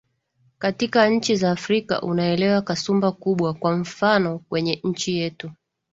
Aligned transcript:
katika 0.59 1.09
nchi 1.09 1.35
za 1.35 1.51
afrika 1.51 2.01
unaelewa 2.01 2.61
kasumba 2.61 3.11
kubwa 3.11 3.53
kwa 3.53 3.77
mfano 3.77 4.39
kwenye 4.39 4.79
nchi 4.83 5.17
yetu 5.17 5.51